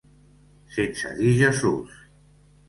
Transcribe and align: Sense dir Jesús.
Sense 0.77 1.11
dir 1.19 1.35
Jesús. 1.43 2.01